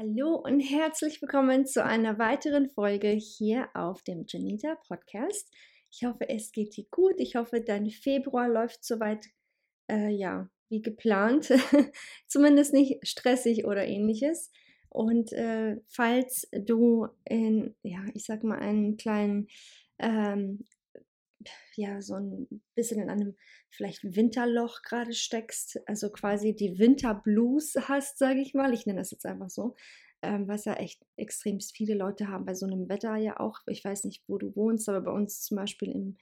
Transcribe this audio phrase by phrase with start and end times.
[0.00, 5.52] Hallo und herzlich willkommen zu einer weiteren Folge hier auf dem Janita Podcast.
[5.90, 7.16] Ich hoffe, es geht dir gut.
[7.18, 9.26] Ich hoffe, dein Februar läuft soweit
[9.90, 11.52] äh, ja wie geplant,
[12.26, 14.50] zumindest nicht stressig oder ähnliches.
[14.88, 19.48] Und äh, falls du in, ja, ich sag mal, einen kleinen
[19.98, 20.64] ähm,
[21.76, 23.36] ja, so ein bisschen in einem
[23.70, 28.74] vielleicht Winterloch gerade steckst, also quasi die Winterblues hast, sage ich mal.
[28.74, 29.74] Ich nenne das jetzt einfach so,
[30.22, 33.60] ähm, was ja echt extrem viele Leute haben bei so einem Wetter ja auch.
[33.66, 36.16] Ich weiß nicht, wo du wohnst, aber bei uns zum Beispiel im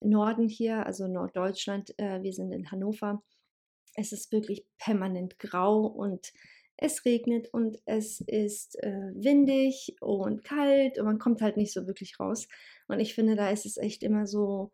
[0.00, 3.22] Norden hier, also Norddeutschland, äh, wir sind in Hannover,
[3.94, 6.32] es ist wirklich permanent grau und
[6.80, 11.86] es regnet und es ist äh, windig und kalt und man kommt halt nicht so
[11.86, 12.48] wirklich raus.
[12.88, 14.72] Und ich finde, da ist es echt immer so,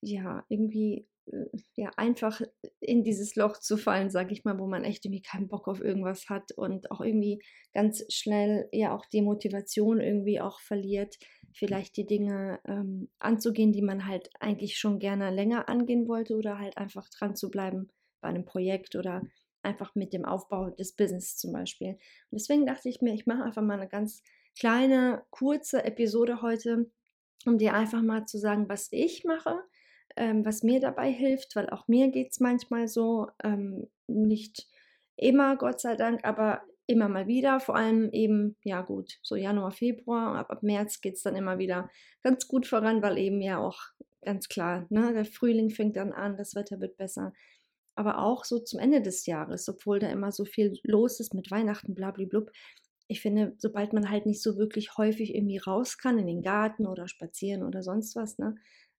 [0.00, 2.40] ja, irgendwie äh, ja, einfach
[2.80, 5.80] in dieses Loch zu fallen, sage ich mal, wo man echt irgendwie keinen Bock auf
[5.80, 11.16] irgendwas hat und auch irgendwie ganz schnell ja auch die Motivation irgendwie auch verliert,
[11.52, 16.58] vielleicht die Dinge ähm, anzugehen, die man halt eigentlich schon gerne länger angehen wollte oder
[16.58, 17.88] halt einfach dran zu bleiben
[18.20, 19.22] bei einem Projekt oder
[19.66, 21.90] einfach mit dem Aufbau des Business zum Beispiel.
[22.30, 24.22] Und deswegen dachte ich mir, ich mache einfach mal eine ganz
[24.58, 26.90] kleine, kurze Episode heute,
[27.44, 29.60] um dir einfach mal zu sagen, was ich mache,
[30.16, 34.66] ähm, was mir dabei hilft, weil auch mir geht es manchmal so, ähm, nicht
[35.16, 39.72] immer, Gott sei Dank, aber immer mal wieder, vor allem eben, ja gut, so Januar,
[39.72, 41.90] Februar, ab, ab März geht es dann immer wieder
[42.22, 43.80] ganz gut voran, weil eben ja auch
[44.22, 47.32] ganz klar, ne, der Frühling fängt dann an, das Wetter wird besser
[47.96, 51.50] aber auch so zum Ende des Jahres, obwohl da immer so viel los ist mit
[51.50, 52.50] Weihnachten, blablablub.
[53.08, 56.86] Ich finde, sobald man halt nicht so wirklich häufig irgendwie raus kann in den Garten
[56.86, 58.56] oder spazieren oder sonst was, ne,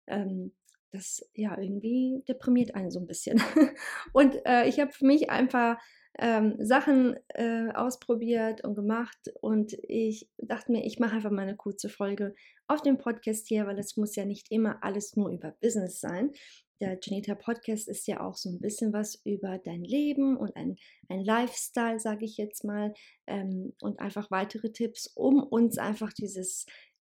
[0.08, 0.54] ähm,
[0.92, 3.40] das ja irgendwie deprimiert einen so ein bisschen.
[4.14, 5.78] und äh, ich habe für mich einfach
[6.18, 11.56] ähm, Sachen äh, ausprobiert und gemacht und ich dachte mir, ich mache einfach mal eine
[11.56, 12.34] kurze Folge
[12.68, 16.32] auf dem Podcast hier, weil es muss ja nicht immer alles nur über Business sein
[16.80, 20.76] der Janita Podcast ist ja auch so ein bisschen was über dein Leben und ein,
[21.10, 22.94] ein Lifestyle, sage ich jetzt mal,
[23.26, 26.66] ähm, und einfach weitere Tipps, um uns einfach dieses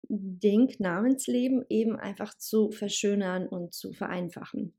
[0.08, 4.74] Ding namens Leben eben einfach zu verschönern und zu vereinfachen.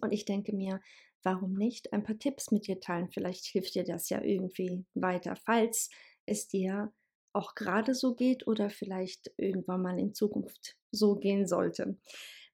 [0.00, 0.80] Und ich denke mir,
[1.22, 3.08] warum nicht ein paar Tipps mit dir teilen?
[3.10, 5.90] Vielleicht hilft dir das ja irgendwie weiter, falls
[6.26, 6.92] es dir
[7.32, 11.98] auch gerade so geht oder vielleicht irgendwann mal in Zukunft so gehen sollte.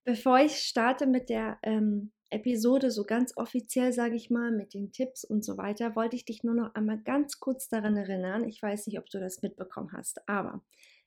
[0.04, 4.90] Bevor ich starte mit der ähm, Episode, so ganz offiziell sage ich mal, mit den
[4.90, 8.48] Tipps und so weiter, wollte ich dich nur noch einmal ganz kurz daran erinnern.
[8.48, 10.60] Ich weiß nicht, ob du das mitbekommen hast, aber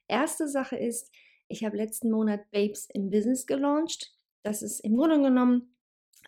[0.07, 1.13] erste Sache ist,
[1.47, 4.13] ich habe letzten Monat Babes im Business gelauncht.
[4.43, 5.75] Das ist im Grunde genommen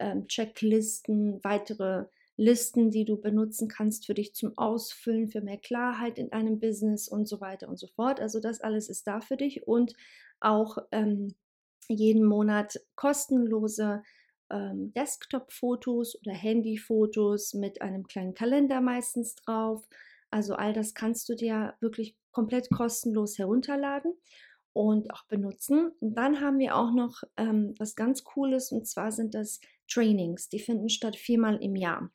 [0.00, 2.06] ähm, Checklisten, weitere
[2.38, 7.06] Listen, die du benutzen kannst für dich zum Ausfüllen, für mehr Klarheit in einem Business
[7.06, 8.20] und so weiter und so fort.
[8.20, 9.94] Also das alles ist da für dich und
[10.40, 11.34] auch ähm,
[11.88, 14.02] jeden Monat kostenlose
[14.50, 19.86] ähm, Desktop-Fotos oder Handy-Fotos mit einem kleinen Kalender meistens drauf.
[20.32, 24.14] Also all das kannst du dir wirklich komplett kostenlos herunterladen
[24.72, 25.92] und auch benutzen.
[26.00, 30.48] Und dann haben wir auch noch ähm, was ganz Cooles und zwar sind das Trainings.
[30.48, 32.10] Die finden statt viermal im Jahr.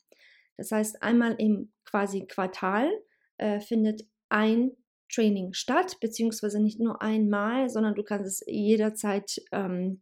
[0.58, 2.90] Das heißt, einmal im quasi Quartal
[3.38, 4.72] äh, findet ein
[5.10, 10.02] Training statt, beziehungsweise nicht nur einmal, sondern du kannst es jederzeit ähm,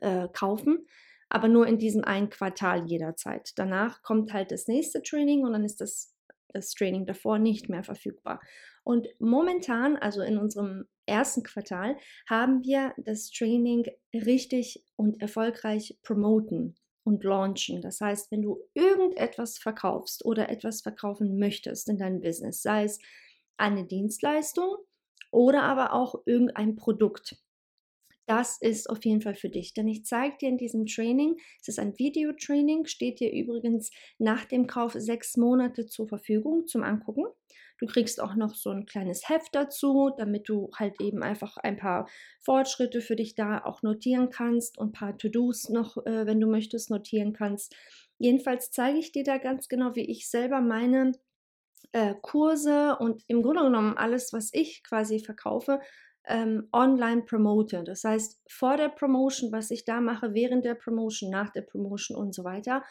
[0.00, 0.86] äh, kaufen.
[1.28, 3.52] aber nur in diesem einen Quartal jederzeit.
[3.56, 6.13] Danach kommt halt das nächste Training und dann ist das,
[6.54, 8.40] das Training davor nicht mehr verfügbar.
[8.84, 11.96] Und momentan, also in unserem ersten Quartal,
[12.28, 17.82] haben wir das Training richtig und erfolgreich promoten und launchen.
[17.82, 22.98] Das heißt, wenn du irgendetwas verkaufst oder etwas verkaufen möchtest in deinem Business, sei es
[23.56, 24.76] eine Dienstleistung
[25.30, 27.36] oder aber auch irgendein Produkt,
[28.26, 29.74] das ist auf jeden Fall für dich.
[29.74, 34.44] Denn ich zeige dir in diesem Training, es ist ein Videotraining, steht dir übrigens nach
[34.44, 37.26] dem Kauf sechs Monate zur Verfügung zum Angucken.
[37.78, 41.76] Du kriegst auch noch so ein kleines Heft dazu, damit du halt eben einfach ein
[41.76, 42.08] paar
[42.40, 46.46] Fortschritte für dich da auch notieren kannst und ein paar To-Dos noch, äh, wenn du
[46.46, 47.74] möchtest, notieren kannst.
[48.18, 51.12] Jedenfalls zeige ich dir da ganz genau, wie ich selber meine
[51.92, 55.80] äh, Kurse und im Grunde genommen alles, was ich quasi verkaufe,
[56.26, 57.84] ähm, online promote.
[57.84, 62.16] Das heißt, vor der Promotion, was ich da mache, während der Promotion, nach der Promotion
[62.16, 62.82] und so weiter.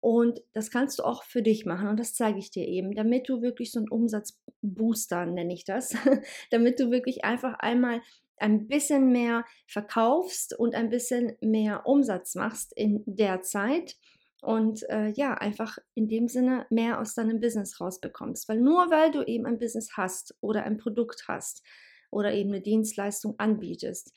[0.00, 3.28] Und das kannst du auch für dich machen und das zeige ich dir eben, damit
[3.28, 5.94] du wirklich so einen Umsatzbooster, nenne ich das,
[6.50, 8.00] damit du wirklich einfach einmal
[8.38, 13.96] ein bisschen mehr verkaufst und ein bisschen mehr Umsatz machst in der Zeit
[14.40, 18.48] und äh, ja, einfach in dem Sinne mehr aus deinem Business rausbekommst.
[18.48, 21.62] Weil nur weil du eben ein Business hast oder ein Produkt hast
[22.10, 24.12] oder eben eine Dienstleistung anbietest,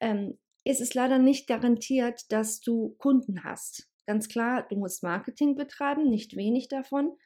[0.00, 3.88] ähm, ist es leider nicht garantiert, dass du Kunden hast.
[4.06, 7.16] Ganz klar, du musst Marketing betreiben, nicht wenig davon.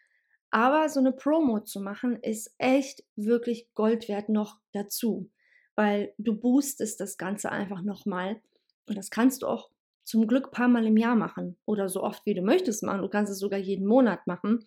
[0.51, 5.31] Aber so eine Promo zu machen, ist echt wirklich Gold wert noch dazu,
[5.75, 8.41] weil du boostest das Ganze einfach nochmal.
[8.87, 9.71] Und das kannst du auch
[10.05, 13.03] zum Glück ein paar Mal im Jahr machen oder so oft wie du möchtest machen.
[13.03, 14.65] Du kannst es sogar jeden Monat machen.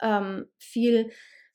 [0.00, 1.10] Ähm, viel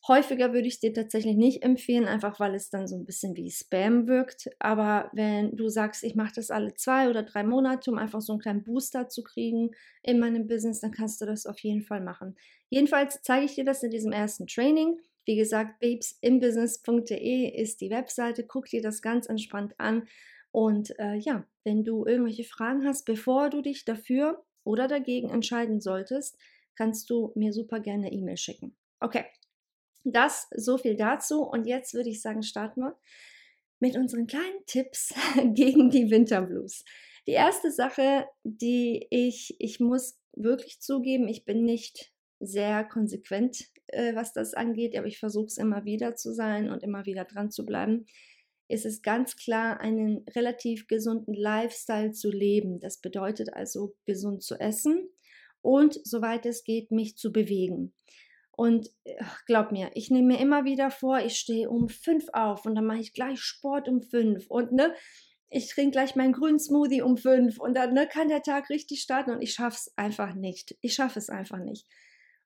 [0.07, 3.49] Häufiger würde ich dir tatsächlich nicht empfehlen, einfach weil es dann so ein bisschen wie
[3.49, 4.49] Spam wirkt.
[4.59, 8.33] Aber wenn du sagst, ich mache das alle zwei oder drei Monate, um einfach so
[8.33, 9.71] einen kleinen Booster zu kriegen
[10.03, 12.35] in meinem Business, dann kannst du das auf jeden Fall machen.
[12.69, 14.99] Jedenfalls zeige ich dir das in diesem ersten Training.
[15.25, 18.45] Wie gesagt, babesimbusiness.de ist die Webseite.
[18.45, 20.07] Guck dir das ganz entspannt an.
[20.51, 25.81] Und äh, ja, wenn du irgendwelche Fragen hast, bevor du dich dafür oder dagegen entscheiden
[25.81, 26.37] solltest,
[26.75, 28.75] kannst du mir super gerne E-Mail schicken.
[28.99, 29.25] Okay,
[30.05, 31.41] das so viel dazu.
[31.41, 32.97] Und jetzt würde ich sagen, starten wir
[33.79, 35.13] mit unseren kleinen Tipps
[35.53, 36.85] gegen die Winterblues.
[37.27, 44.13] Die erste Sache, die ich, ich muss wirklich zugeben, ich bin nicht sehr konsequent, äh,
[44.15, 47.51] was das angeht, aber ich versuche es immer wieder zu sein und immer wieder dran
[47.51, 48.05] zu bleiben.
[48.67, 52.79] Ist es ganz klar, einen relativ gesunden Lifestyle zu leben.
[52.79, 55.07] Das bedeutet also gesund zu essen
[55.61, 57.93] und, soweit es geht, mich zu bewegen.
[58.57, 62.65] Und ach, glaub mir, ich nehme mir immer wieder vor, ich stehe um fünf auf
[62.65, 64.93] und dann mache ich gleich Sport um fünf und ne,
[65.49, 69.01] ich trinke gleich meinen grünen Smoothie um fünf und dann ne, kann der Tag richtig
[69.01, 70.75] starten und ich schaffe es einfach nicht.
[70.81, 71.85] Ich schaffe es einfach nicht.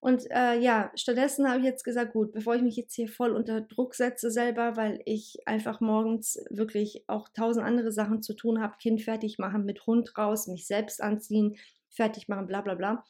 [0.02, 3.32] Und äh, ja, stattdessen habe ich jetzt gesagt, gut, bevor ich mich jetzt hier voll
[3.32, 8.62] unter Druck setze selber, weil ich einfach morgens wirklich auch tausend andere Sachen zu tun
[8.62, 11.58] habe, Kind fertig machen, mit Hund raus, mich selbst anziehen,
[11.90, 13.04] fertig machen, bla bla bla,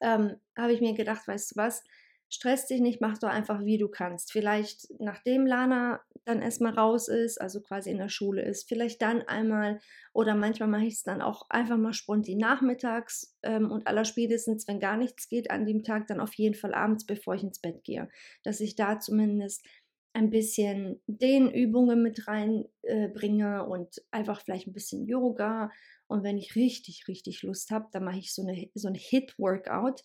[0.00, 1.84] ähm, habe ich mir gedacht, weißt du was,
[2.30, 4.32] stress dich nicht, mach doch einfach, wie du kannst.
[4.32, 9.22] Vielleicht nachdem Lana dann erstmal raus ist, also quasi in der Schule ist, vielleicht dann
[9.22, 9.80] einmal
[10.12, 14.80] oder manchmal mache ich es dann auch einfach mal spontan nachmittags ähm, und allerspätestens, wenn
[14.80, 17.82] gar nichts geht an dem Tag, dann auf jeden Fall abends, bevor ich ins Bett
[17.84, 18.08] gehe,
[18.42, 19.64] dass ich da zumindest
[20.12, 25.70] ein bisschen den Übungen mit reinbringe äh, und einfach vielleicht ein bisschen Yoga.
[26.08, 30.02] Und wenn ich richtig, richtig Lust habe, dann mache ich so, eine, so ein Hit-Workout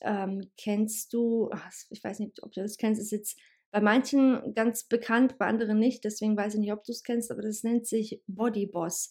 [0.00, 1.50] ähm, kennst du,
[1.90, 3.38] ich weiß nicht, ob du das kennst, ist jetzt
[3.70, 7.30] bei manchen ganz bekannt, bei anderen nicht, deswegen weiß ich nicht, ob du es kennst,
[7.30, 9.10] aber das nennt sich Body Boss.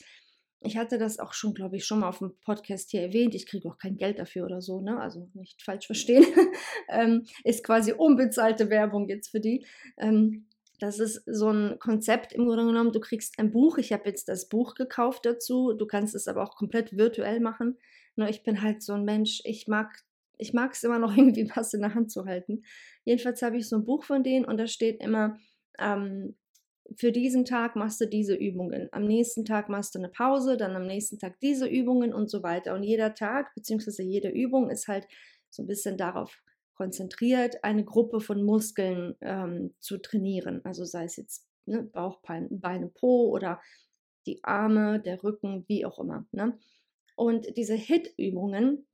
[0.62, 3.33] Ich hatte das auch schon, glaube ich, schon mal auf dem Podcast hier erwähnt.
[3.33, 5.00] Ich kriege auch kein Geld dafür oder so, ne?
[5.00, 6.25] Also nicht falsch verstehen.
[6.89, 9.65] ähm, ist quasi unbezahlte Werbung jetzt für die.
[9.98, 10.48] Ähm,
[10.79, 12.91] das ist so ein Konzept im Grunde genommen.
[12.91, 13.77] Du kriegst ein Buch.
[13.77, 15.74] Ich habe jetzt das Buch gekauft dazu.
[15.74, 17.77] Du kannst es aber auch komplett virtuell machen.
[18.15, 19.41] Nur ich bin halt so ein Mensch.
[19.45, 20.03] Ich mag
[20.39, 22.63] ich mag es immer noch irgendwie was in der Hand zu halten.
[23.03, 25.38] Jedenfalls habe ich so ein Buch von denen und da steht immer,
[25.77, 26.36] ähm,
[26.96, 30.75] für diesen Tag machst du diese Übungen, am nächsten Tag machst du eine Pause, dann
[30.75, 32.74] am nächsten Tag diese Übungen und so weiter.
[32.74, 34.01] Und jeder Tag bzw.
[34.01, 35.08] jede Übung ist halt
[35.51, 36.41] so ein bisschen darauf
[36.74, 40.62] konzentriert, eine Gruppe von Muskeln ähm, zu trainieren.
[40.63, 43.62] Also sei es jetzt ne, Bauch, Beine, Po oder
[44.25, 46.25] die Arme, der Rücken, wie auch immer.
[46.31, 46.58] Ne?
[47.15, 48.88] Und diese HIT-Übungen,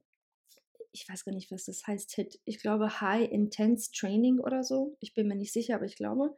[0.95, 2.39] ich weiß gar nicht, was das heißt, HIT.
[2.45, 4.95] Ich glaube High Intense Training oder so.
[5.01, 6.33] Ich bin mir nicht sicher, aber ich glaube.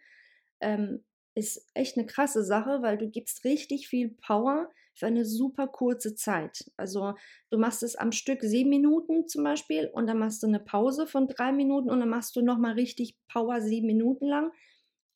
[0.60, 5.68] Ähm, ist echt eine krasse Sache, weil du gibst richtig viel Power für eine super
[5.68, 6.66] kurze Zeit.
[6.78, 7.14] Also
[7.52, 11.06] du machst es am Stück sieben Minuten zum Beispiel und dann machst du eine Pause
[11.06, 14.52] von drei Minuten und dann machst du nochmal richtig Power sieben Minuten lang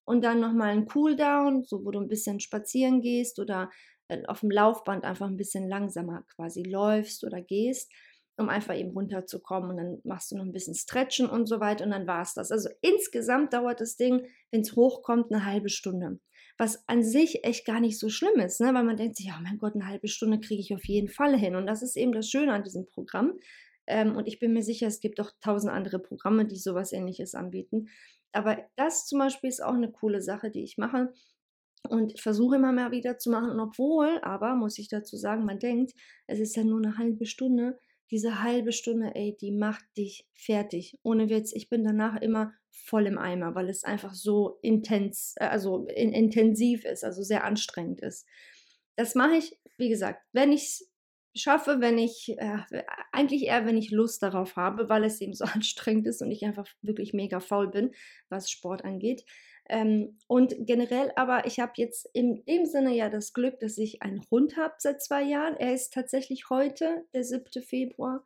[0.06, 3.72] und dann nochmal einen Cooldown, so wo du ein bisschen spazieren gehst oder
[4.08, 7.92] äh, auf dem Laufband einfach ein bisschen langsamer quasi läufst oder gehst
[8.42, 9.72] um einfach eben runterzukommen.
[9.72, 12.34] Und dann machst du noch ein bisschen Stretchen und so weiter und dann war es
[12.34, 12.52] das.
[12.52, 16.20] Also insgesamt dauert das Ding, wenn es hochkommt, eine halbe Stunde.
[16.58, 18.74] Was an sich echt gar nicht so schlimm ist, ne?
[18.74, 21.38] weil man denkt sich, ja, mein Gott, eine halbe Stunde kriege ich auf jeden Fall
[21.38, 21.56] hin.
[21.56, 23.34] Und das ist eben das Schöne an diesem Programm.
[23.88, 27.36] Ähm, und ich bin mir sicher, es gibt auch tausend andere Programme, die sowas ähnliches
[27.36, 27.88] anbieten.
[28.32, 31.14] Aber das zum Beispiel ist auch eine coole Sache, die ich mache.
[31.90, 33.50] Und ich versuche immer mehr wieder zu machen.
[33.50, 35.94] Und obwohl, aber muss ich dazu sagen, man denkt,
[36.28, 37.80] es ist ja nur eine halbe Stunde
[38.12, 41.00] diese halbe Stunde, ey, die macht dich fertig.
[41.02, 45.46] Ohne Witz, ich bin danach immer voll im Eimer, weil es einfach so intens, äh,
[45.46, 48.28] also in, intensiv ist, also sehr anstrengend ist.
[48.98, 50.92] Das mache ich, wie gesagt, wenn ich es
[51.34, 52.58] schaffe, wenn ich, äh,
[53.14, 56.44] eigentlich eher, wenn ich Lust darauf habe, weil es eben so anstrengend ist und ich
[56.44, 57.92] einfach wirklich mega faul bin,
[58.30, 59.24] was Sport angeht.
[59.72, 64.02] Ähm, und generell aber, ich habe jetzt in dem Sinne ja das Glück, dass ich
[64.02, 65.56] einen Hund habe seit zwei Jahren.
[65.56, 67.64] Er ist tatsächlich heute, der 7.
[67.64, 68.22] Februar,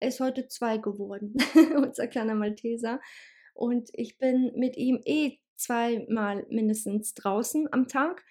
[0.00, 1.36] er ist heute zwei geworden,
[1.76, 3.00] unser kleiner Malteser.
[3.54, 8.24] Und ich bin mit ihm eh zweimal mindestens draußen am Tag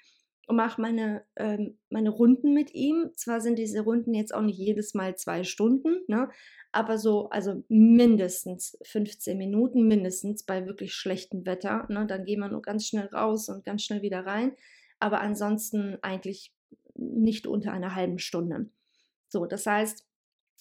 [0.50, 3.12] und mache meine, ähm, meine Runden mit ihm.
[3.16, 6.28] Zwar sind diese Runden jetzt auch nicht jedes Mal zwei Stunden, ne?
[6.72, 11.86] aber so, also mindestens 15 Minuten, mindestens bei wirklich schlechtem Wetter.
[11.90, 12.08] Ne?
[12.08, 14.54] Dann gehen wir nur ganz schnell raus und ganz schnell wieder rein.
[14.98, 16.52] Aber ansonsten eigentlich
[16.96, 18.72] nicht unter einer halben Stunde.
[19.28, 20.04] So, das heißt,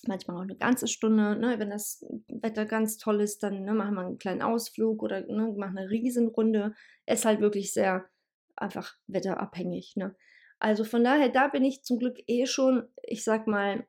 [0.07, 1.35] manchmal auch eine ganze Stunde.
[1.35, 1.59] Ne?
[1.59, 5.55] Wenn das Wetter ganz toll ist, dann ne, machen wir einen kleinen Ausflug oder ne,
[5.57, 6.75] machen eine Riesenrunde.
[7.07, 8.05] Ist halt wirklich sehr
[8.61, 9.97] einfach wetterabhängig.
[9.97, 10.15] Ne?
[10.59, 13.87] Also von daher, da bin ich zum Glück eh schon, ich sag mal,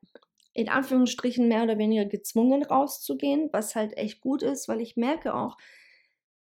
[0.54, 5.34] in Anführungsstrichen mehr oder weniger gezwungen rauszugehen, was halt echt gut ist, weil ich merke
[5.34, 5.58] auch,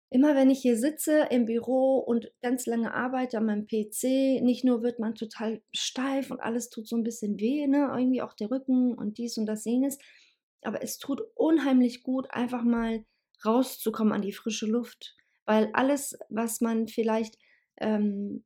[0.10, 4.63] immer wenn ich hier sitze im Büro und ganz lange arbeite an meinem PC, nicht
[4.63, 7.89] nur wird man total steif und alles tut so ein bisschen weh, ne?
[7.91, 9.98] irgendwie auch der Rücken und dies und das jenes,
[10.62, 13.03] aber es tut unheimlich gut, einfach mal
[13.46, 15.15] rauszukommen an die frische Luft,
[15.46, 17.38] weil alles, was man vielleicht
[17.79, 18.43] ähm,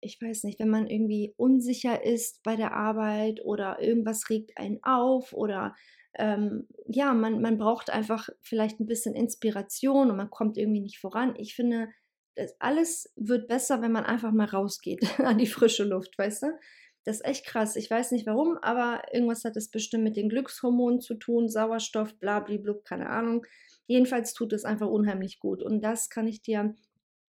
[0.00, 4.78] ich weiß nicht, wenn man irgendwie unsicher ist bei der Arbeit oder irgendwas regt einen
[4.82, 5.74] auf oder
[6.18, 10.98] ähm, ja, man, man braucht einfach vielleicht ein bisschen Inspiration und man kommt irgendwie nicht
[10.98, 11.34] voran.
[11.36, 11.88] Ich finde,
[12.36, 16.46] das alles wird besser, wenn man einfach mal rausgeht an die frische Luft, weißt du?
[17.04, 17.76] Das ist echt krass.
[17.76, 22.18] Ich weiß nicht warum, aber irgendwas hat es bestimmt mit den Glückshormonen zu tun, Sauerstoff,
[22.18, 23.46] blablablub, keine Ahnung.
[23.86, 25.62] Jedenfalls tut es einfach unheimlich gut.
[25.62, 26.74] Und das kann ich dir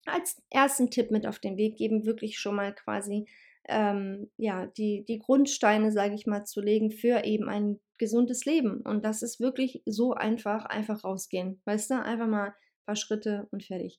[0.07, 3.27] als ersten Tipp mit auf den Weg geben, wirklich schon mal quasi
[3.69, 8.83] ähm, ja, die, die Grundsteine, sage ich mal, zu legen für eben ein gesundes Leben.
[8.83, 11.61] Und das ist wirklich so einfach, einfach rausgehen.
[11.65, 13.99] Weißt du, einfach mal ein paar Schritte und fertig.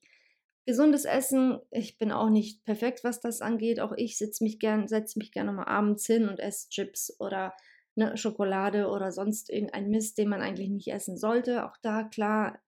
[0.65, 3.79] Gesundes Essen, ich bin auch nicht perfekt, was das angeht.
[3.79, 7.53] Auch ich setze mich gern, setze mich gerne mal abends hin und esse Chips oder
[7.95, 11.65] eine Schokolade oder sonst irgendein Mist, den man eigentlich nicht essen sollte.
[11.65, 12.59] Auch da, klar,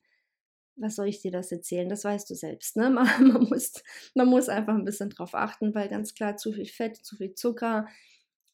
[0.79, 1.89] was soll ich dir das erzählen?
[1.89, 2.75] Das weißt du selbst.
[2.77, 2.89] Ne?
[2.89, 3.73] Man, man, muss,
[4.15, 7.33] man muss einfach ein bisschen drauf achten, weil ganz klar zu viel Fett, zu viel
[7.33, 7.87] Zucker,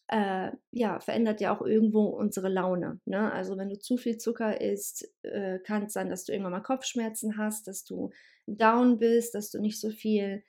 [0.07, 2.99] äh, ja, verändert ja auch irgendwo unsere Laune.
[3.05, 3.31] Ne?
[3.31, 6.61] Also wenn du zu viel Zucker isst, äh, kann es sein, dass du irgendwann mal
[6.61, 8.11] Kopfschmerzen hast, dass du
[8.45, 10.43] down bist, dass du nicht so viel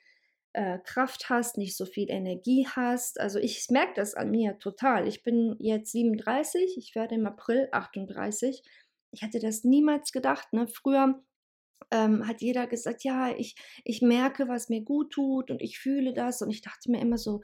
[0.52, 3.18] äh, Kraft hast, nicht so viel Energie hast.
[3.20, 5.08] Also ich merke das an mir total.
[5.08, 8.62] Ich bin jetzt 37, ich werde im April 38.
[9.12, 10.52] Ich hatte das niemals gedacht.
[10.52, 10.66] Ne?
[10.66, 11.22] Früher
[11.90, 16.12] ähm, hat jeder gesagt, ja, ich, ich merke, was mir gut tut und ich fühle
[16.12, 16.42] das.
[16.42, 17.40] Und ich dachte mir immer so,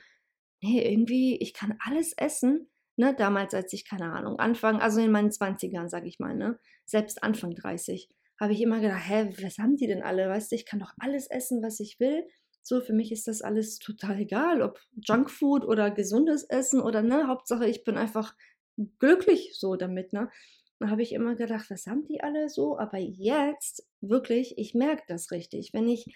[0.61, 2.69] nee, irgendwie, ich kann alles essen.
[2.97, 6.59] Ne, damals, als ich, keine Ahnung, Anfang, also in meinen 20ern, sage ich mal, ne,
[6.85, 10.29] selbst Anfang 30, habe ich immer gedacht, hä, was haben die denn alle?
[10.29, 12.27] Weißt du, ich kann doch alles essen, was ich will.
[12.63, 17.29] So, für mich ist das alles total egal, ob Junkfood oder gesundes Essen oder ne,
[17.29, 18.37] Hauptsache, ich bin einfach
[18.99, 20.31] glücklich so damit, ne
[20.91, 22.79] habe ich immer gedacht, was haben die alle so?
[22.79, 25.73] Aber jetzt wirklich, ich merke das richtig.
[25.73, 26.15] Wenn ich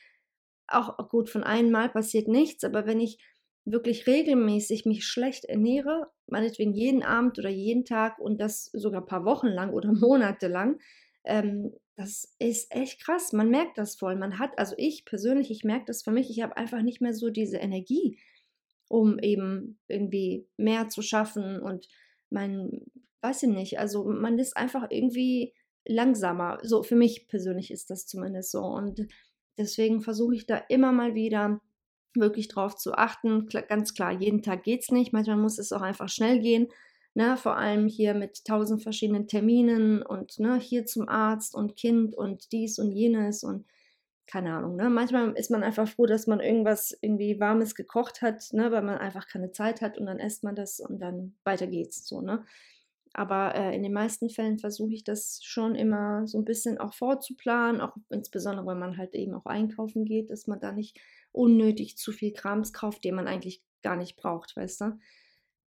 [0.69, 3.19] auch gut von einem Mal passiert nichts, aber wenn ich
[3.65, 9.07] wirklich regelmäßig mich schlecht ernähre, meinetwegen jeden Abend oder jeden Tag und das sogar ein
[9.07, 10.81] paar Wochen lang oder Monate lang,
[11.25, 13.33] ähm, das ist echt krass.
[13.33, 14.17] Man merkt das voll.
[14.17, 17.15] Man hat, also ich persönlich, ich merke das für mich, ich habe einfach nicht mehr
[17.15, 18.19] so diese Energie,
[18.89, 21.89] um eben irgendwie mehr zu schaffen und
[22.31, 22.83] mein
[23.23, 25.55] weiß ich nicht, also man ist einfach irgendwie
[25.87, 26.59] langsamer.
[26.63, 28.63] So für mich persönlich ist das zumindest so.
[28.63, 29.07] Und
[29.59, 31.61] deswegen versuche ich da immer mal wieder
[32.15, 33.49] wirklich darauf zu achten.
[33.69, 35.13] Ganz klar, jeden Tag geht es nicht.
[35.13, 36.69] Manchmal muss es auch einfach schnell gehen.
[37.15, 42.15] Ne, vor allem hier mit tausend verschiedenen Terminen und ne, hier zum Arzt und Kind
[42.15, 43.65] und dies und jenes und
[44.27, 44.77] keine Ahnung.
[44.77, 44.91] Ne?
[44.91, 48.99] Manchmal ist man einfach froh, dass man irgendwas irgendwie Warmes gekocht hat, ne, weil man
[48.99, 52.21] einfach keine Zeit hat und dann isst man das und dann weiter geht's so.
[52.21, 52.45] Ne?
[53.17, 56.93] Aber äh, in den meisten Fällen versuche ich das schon immer so ein bisschen auch
[56.93, 61.01] vorzuplanen, auch insbesondere wenn man halt eben auch einkaufen geht, dass man da nicht
[61.33, 64.99] unnötig zu viel Krams kauft, den man eigentlich gar nicht braucht, weißt du?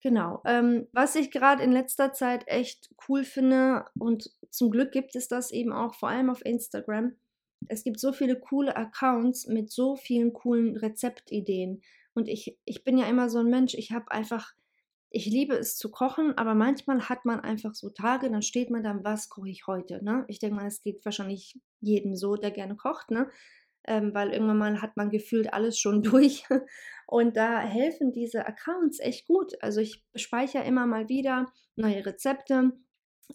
[0.02, 0.42] Genau.
[0.46, 5.30] Ähm, was ich gerade in letzter Zeit echt cool finde und zum Glück gibt es
[5.30, 7.16] das eben auch vor allem auf Instagram.
[7.70, 11.82] Es gibt so viele coole Accounts mit so vielen coolen Rezeptideen.
[12.14, 14.54] Und ich, ich bin ja immer so ein Mensch, ich habe einfach
[15.10, 18.84] ich liebe es zu kochen, aber manchmal hat man einfach so Tage, dann steht man
[18.84, 20.04] dann, was koche ich heute?
[20.04, 20.26] Ne?
[20.28, 23.30] Ich denke mal, es geht wahrscheinlich jedem so, der gerne kocht, ne?
[23.86, 26.44] Ähm, weil irgendwann mal hat man gefühlt alles schon durch.
[27.08, 29.54] Und da helfen diese Accounts echt gut.
[29.62, 31.46] Also ich speichere immer mal wieder
[31.78, 32.74] neue Rezepte.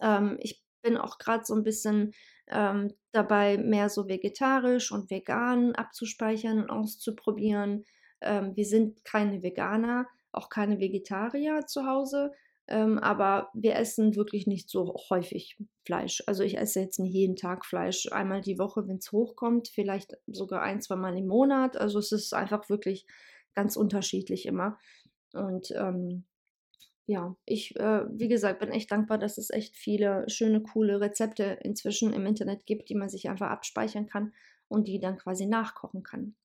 [0.01, 2.13] Ähm, ich bin auch gerade so ein bisschen
[2.49, 7.85] ähm, dabei, mehr so vegetarisch und vegan abzuspeichern und auszuprobieren.
[8.21, 12.33] Ähm, wir sind keine Veganer, auch keine Vegetarier zu Hause,
[12.69, 16.23] ähm, aber wir essen wirklich nicht so häufig Fleisch.
[16.27, 20.17] Also ich esse jetzt nicht jeden Tag Fleisch, einmal die Woche, wenn es hochkommt, vielleicht
[20.27, 21.77] sogar ein, zwei Mal im Monat.
[21.77, 23.07] Also es ist einfach wirklich
[23.55, 24.79] ganz unterschiedlich immer.
[25.33, 26.25] Und ähm,
[27.07, 31.59] ja, ich, äh, wie gesagt, bin echt dankbar, dass es echt viele schöne, coole Rezepte
[31.63, 34.33] inzwischen im Internet gibt, die man sich einfach abspeichern kann
[34.69, 36.37] und die dann quasi nachkochen kann.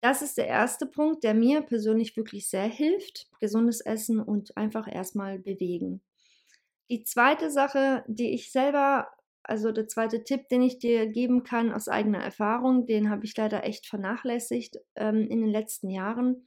[0.00, 3.28] Das ist der erste Punkt, der mir persönlich wirklich sehr hilft.
[3.40, 6.02] Gesundes Essen und einfach erstmal bewegen.
[6.90, 9.08] Die zweite Sache, die ich selber,
[9.42, 13.36] also der zweite Tipp, den ich dir geben kann aus eigener Erfahrung, den habe ich
[13.36, 16.46] leider echt vernachlässigt ähm, in den letzten Jahren,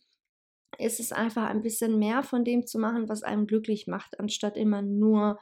[0.77, 4.55] ist es einfach ein bisschen mehr von dem zu machen, was einem glücklich macht, anstatt
[4.58, 5.39] immer nur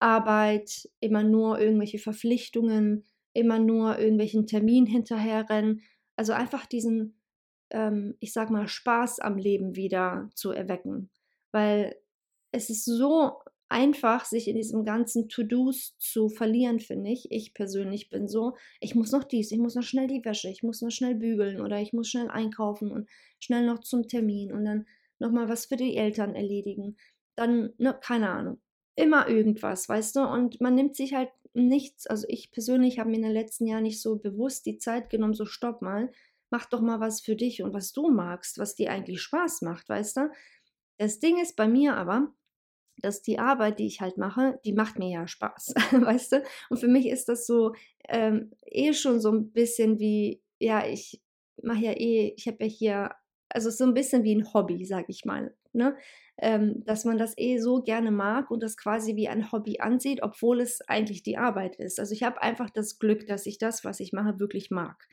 [0.00, 5.82] Arbeit, immer nur irgendwelche Verpflichtungen, immer nur irgendwelchen Termin hinterherrennen
[6.16, 7.20] also einfach diesen,
[7.70, 11.10] ähm, ich sag mal, Spaß am Leben wieder zu erwecken.
[11.52, 11.96] Weil
[12.52, 13.38] es ist so
[13.72, 17.32] einfach, sich in diesem ganzen To-Dos zu verlieren, finde ich.
[17.32, 20.62] Ich persönlich bin so, ich muss noch dies, ich muss noch schnell die Wäsche, ich
[20.62, 23.08] muss noch schnell bügeln oder ich muss schnell einkaufen und
[23.40, 24.86] schnell noch zum Termin und dann
[25.18, 26.96] nochmal was für die Eltern erledigen.
[27.34, 28.60] Dann, ne, keine Ahnung.
[28.94, 30.20] Immer irgendwas, weißt du?
[30.20, 33.82] Und man nimmt sich halt nichts, also ich persönlich habe mir in den letzten Jahren
[33.82, 36.10] nicht so bewusst die Zeit genommen, so stopp mal,
[36.50, 39.88] mach doch mal was für dich und was du magst, was dir eigentlich Spaß macht,
[39.88, 40.30] weißt du?
[40.98, 42.32] Das Ding ist bei mir aber,
[42.98, 46.44] dass die Arbeit, die ich halt mache, die macht mir ja Spaß, weißt du?
[46.70, 47.74] Und für mich ist das so
[48.08, 51.20] ähm, eh schon so ein bisschen wie, ja, ich
[51.62, 53.10] mache ja eh, ich habe ja hier,
[53.48, 55.96] also so ein bisschen wie ein Hobby, sag ich mal, ne?
[56.42, 60.22] Ähm, dass man das eh so gerne mag und das quasi wie ein Hobby ansieht,
[60.22, 62.00] obwohl es eigentlich die Arbeit ist.
[62.00, 65.06] Also ich habe einfach das Glück, dass ich das, was ich mache, wirklich mag.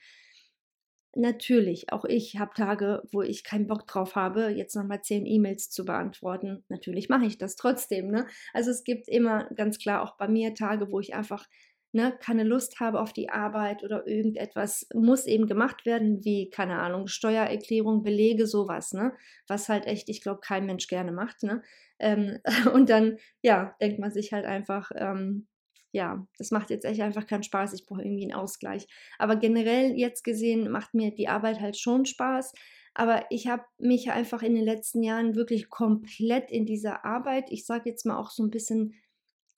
[1.16, 5.70] Natürlich, auch ich habe Tage, wo ich keinen Bock drauf habe, jetzt nochmal zehn E-Mails
[5.70, 6.64] zu beantworten.
[6.68, 8.10] Natürlich mache ich das trotzdem.
[8.10, 8.26] Ne?
[8.54, 11.46] Also es gibt immer ganz klar auch bei mir Tage, wo ich einfach
[11.92, 16.80] ne, keine Lust habe auf die Arbeit oder irgendetwas muss eben gemacht werden, wie, keine
[16.80, 19.14] Ahnung, Steuererklärung, Belege, sowas, ne?
[19.48, 21.64] Was halt echt, ich glaube, kein Mensch gerne macht, ne?
[22.00, 22.40] Ähm,
[22.74, 25.48] und dann, ja, denkt man sich halt einfach, ähm,
[25.92, 28.88] ja, das macht jetzt echt einfach keinen Spaß, ich brauche irgendwie einen Ausgleich.
[29.18, 32.54] Aber generell jetzt gesehen macht mir die Arbeit halt schon Spaß.
[32.94, 37.66] Aber ich habe mich einfach in den letzten Jahren wirklich komplett in dieser Arbeit, ich
[37.66, 38.94] sage jetzt mal auch so ein bisschen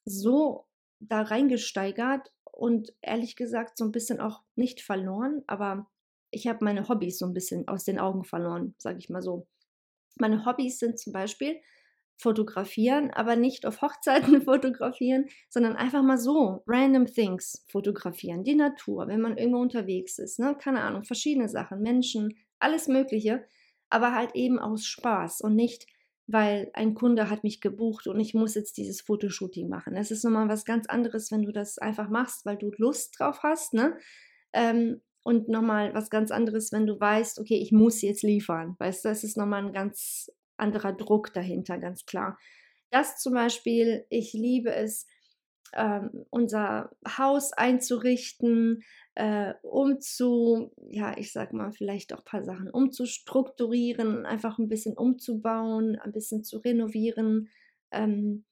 [0.06, 0.68] so
[1.02, 5.88] da reingesteigert und ehrlich gesagt so ein bisschen auch nicht verloren, aber
[6.30, 9.48] ich habe meine Hobbys so ein bisschen aus den Augen verloren, sage ich mal so.
[10.18, 11.60] Meine Hobbys sind zum Beispiel
[12.18, 19.08] fotografieren, aber nicht auf Hochzeiten fotografieren, sondern einfach mal so random things fotografieren, die Natur,
[19.08, 20.56] wenn man irgendwo unterwegs ist, ne?
[20.58, 23.44] keine Ahnung, verschiedene Sachen, Menschen, alles Mögliche,
[23.90, 25.88] aber halt eben aus Spaß und nicht
[26.28, 29.96] weil ein Kunde hat mich gebucht und ich muss jetzt dieses Fotoshooting machen.
[29.96, 33.40] Das ist nochmal was ganz anderes, wenn du das einfach machst, weil du Lust drauf
[33.44, 33.98] hast, ne?
[34.54, 38.76] Ähm, und nochmal was ganz anderes, wenn du weißt, okay, ich muss jetzt liefern.
[38.80, 42.40] Weißt du, das ist nochmal ein ganz anderer Druck dahinter, ganz klar.
[42.90, 45.08] Das zum Beispiel, ich liebe es,
[45.74, 48.84] ähm, unser Haus einzurichten,
[49.16, 54.68] äh, um zu, ja, ich sag mal, vielleicht auch ein paar Sachen umzustrukturieren, einfach ein
[54.68, 57.50] bisschen umzubauen, ein bisschen zu renovieren,
[57.92, 58.46] ähm,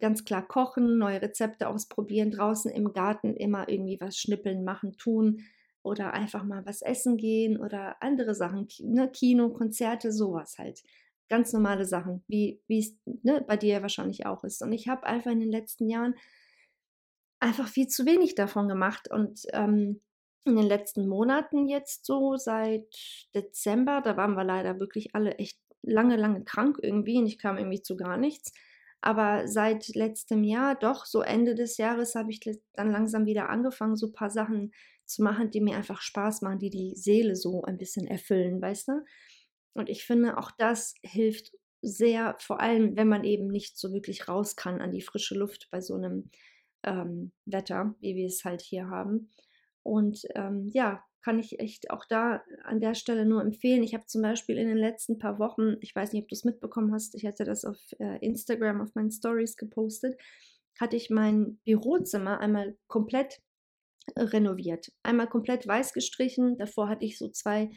[0.00, 5.40] ganz klar kochen, neue Rezepte ausprobieren, draußen im Garten immer irgendwie was schnippeln, machen, tun
[5.82, 10.82] oder einfach mal was essen gehen oder andere Sachen, ne, Kino, Konzerte, sowas halt.
[11.28, 14.62] Ganz normale Sachen, wie es ne, bei dir wahrscheinlich auch ist.
[14.62, 16.14] Und ich habe einfach in den letzten Jahren
[17.40, 20.00] einfach viel zu wenig davon gemacht und ähm,
[20.44, 22.86] in den letzten Monaten jetzt so seit
[23.34, 27.58] Dezember, da waren wir leider wirklich alle echt lange, lange krank irgendwie und ich kam
[27.58, 28.52] irgendwie zu gar nichts.
[29.00, 32.40] Aber seit letztem Jahr, doch so Ende des Jahres, habe ich
[32.72, 34.72] dann langsam wieder angefangen, so ein paar Sachen
[35.04, 38.88] zu machen, die mir einfach Spaß machen, die die Seele so ein bisschen erfüllen, weißt
[38.88, 39.04] du?
[39.74, 44.28] Und ich finde, auch das hilft sehr, vor allem, wenn man eben nicht so wirklich
[44.28, 46.30] raus kann an die frische Luft bei so einem
[46.86, 49.30] ähm, Wetter, wie wir es halt hier haben.
[49.82, 53.82] Und ähm, ja, kann ich echt auch da an der Stelle nur empfehlen.
[53.82, 56.44] Ich habe zum Beispiel in den letzten paar Wochen, ich weiß nicht, ob du es
[56.44, 60.16] mitbekommen hast, ich hatte das auf äh, Instagram, auf meinen Stories gepostet,
[60.78, 63.40] hatte ich mein Bürozimmer einmal komplett
[64.16, 64.92] renoviert.
[65.02, 66.56] Einmal komplett weiß gestrichen.
[66.58, 67.70] Davor hatte ich so zwei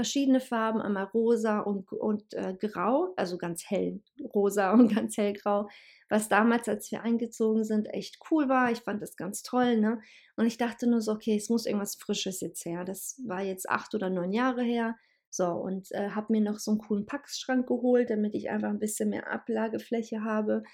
[0.00, 4.00] verschiedene Farben, einmal rosa und, und äh, grau, also ganz hell
[4.34, 5.68] rosa und ganz hellgrau
[6.10, 8.70] was damals, als wir eingezogen sind, echt cool war.
[8.72, 10.00] Ich fand das ganz toll, ne?
[10.36, 12.84] Und ich dachte nur so, okay, es muss irgendwas Frisches jetzt her.
[12.84, 14.96] Das war jetzt acht oder neun Jahre her.
[15.30, 18.80] So, und äh, habe mir noch so einen coolen Packschrank geholt, damit ich einfach ein
[18.80, 20.64] bisschen mehr Ablagefläche habe.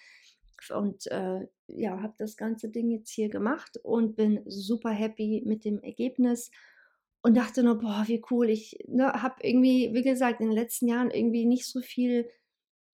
[0.75, 5.67] Und äh, ja, habe das ganze Ding jetzt hier gemacht und bin super happy mit
[5.67, 6.51] dem Ergebnis
[7.27, 8.49] und dachte nur, boah, wie cool.
[8.49, 12.31] Ich ne, habe irgendwie, wie gesagt, in den letzten Jahren irgendwie nicht so viel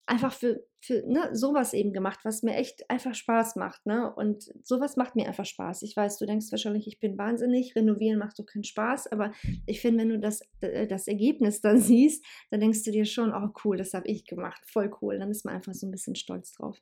[0.07, 3.85] einfach für, für ne, sowas eben gemacht, was mir echt einfach Spaß macht.
[3.87, 4.15] Ne?
[4.15, 5.83] Und sowas macht mir einfach Spaß.
[5.83, 9.33] Ich weiß, du denkst wahrscheinlich, ich bin wahnsinnig, renovieren macht so keinen Spaß, aber
[9.67, 13.49] ich finde, wenn du das, das Ergebnis dann siehst, dann denkst du dir schon, oh
[13.65, 15.19] cool, das habe ich gemacht, voll cool.
[15.19, 16.81] Dann ist man einfach so ein bisschen stolz drauf.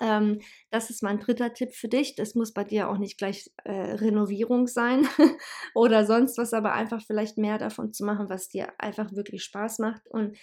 [0.00, 2.14] Ähm, das ist mein dritter Tipp für dich.
[2.16, 5.06] Das muss bei dir auch nicht gleich äh, Renovierung sein
[5.74, 9.78] oder sonst was, aber einfach vielleicht mehr davon zu machen, was dir einfach wirklich Spaß
[9.78, 10.06] macht.
[10.08, 10.36] Und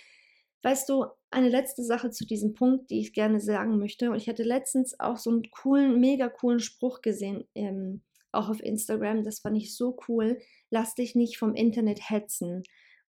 [0.63, 4.09] Weißt du, eine letzte Sache zu diesem Punkt, die ich gerne sagen möchte.
[4.09, 8.63] Und ich hatte letztens auch so einen coolen, mega coolen Spruch gesehen, ähm, auch auf
[8.63, 9.25] Instagram.
[9.25, 10.39] Das fand ich so cool.
[10.69, 12.63] Lass dich nicht vom Internet hetzen.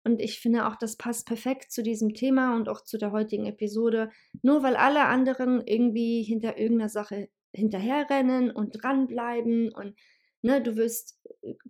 [0.04, 3.46] Und ich finde auch, das passt perfekt zu diesem Thema und auch zu der heutigen
[3.46, 4.10] Episode.
[4.42, 9.94] Nur weil alle anderen irgendwie hinter irgendeiner Sache hinterherrennen und dranbleiben und
[10.42, 11.18] ne, du wirst,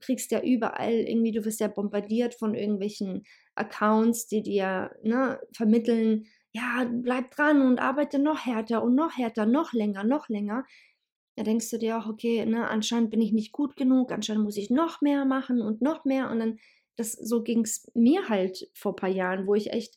[0.00, 3.22] kriegst ja überall irgendwie, du wirst ja bombardiert von irgendwelchen
[3.54, 9.46] Accounts, die dir ne, vermitteln, ja, bleib dran und arbeite noch härter und noch härter,
[9.46, 10.64] noch länger, noch länger.
[11.36, 14.56] Da denkst du dir auch, okay, ne, anscheinend bin ich nicht gut genug, anscheinend muss
[14.56, 16.30] ich noch mehr machen und noch mehr.
[16.30, 16.58] Und dann,
[16.96, 19.96] das, so ging es mir halt vor ein paar Jahren, wo ich echt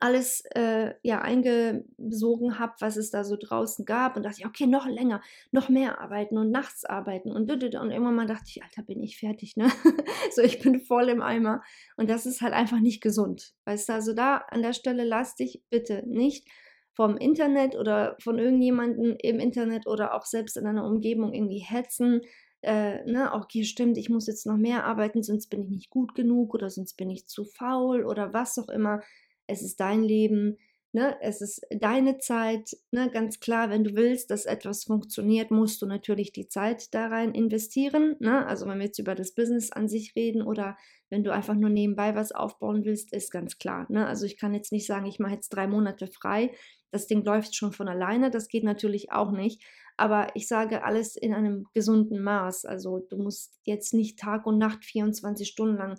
[0.00, 4.66] alles äh, ja eingesogen habe, was es da so draußen gab und dachte ich, okay,
[4.66, 8.82] noch länger, noch mehr arbeiten und nachts arbeiten und und irgendwann mal dachte ich, Alter,
[8.82, 9.68] bin ich fertig, ne?
[10.32, 11.62] so, ich bin voll im Eimer
[11.96, 13.92] und das ist halt einfach nicht gesund, weißt du?
[13.94, 16.46] Also da an der Stelle lass dich bitte nicht
[16.94, 22.22] vom Internet oder von irgendjemandem im Internet oder auch selbst in einer Umgebung irgendwie hetzen,
[22.62, 26.14] äh, ne, okay, stimmt, ich muss jetzt noch mehr arbeiten, sonst bin ich nicht gut
[26.14, 29.02] genug oder sonst bin ich zu faul oder was auch immer
[29.46, 30.58] es ist dein Leben,
[30.92, 31.16] ne?
[31.20, 32.76] es ist deine Zeit.
[32.90, 33.10] Ne?
[33.10, 37.32] Ganz klar, wenn du willst, dass etwas funktioniert, musst du natürlich die Zeit da rein
[37.32, 38.16] investieren.
[38.18, 38.46] Ne?
[38.46, 40.76] Also wenn wir jetzt über das Business an sich reden oder
[41.08, 43.86] wenn du einfach nur nebenbei was aufbauen willst, ist ganz klar.
[43.88, 44.06] Ne?
[44.06, 46.52] Also ich kann jetzt nicht sagen, ich mache jetzt drei Monate frei.
[46.90, 48.30] Das Ding läuft schon von alleine.
[48.30, 49.62] Das geht natürlich auch nicht.
[49.96, 52.64] Aber ich sage alles in einem gesunden Maß.
[52.64, 55.98] Also du musst jetzt nicht Tag und Nacht 24 Stunden lang